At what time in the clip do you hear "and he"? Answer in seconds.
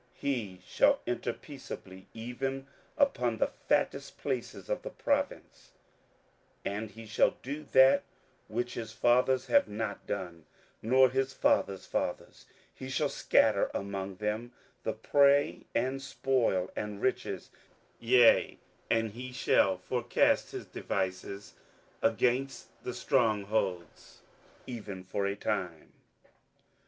6.65-7.05, 18.89-19.31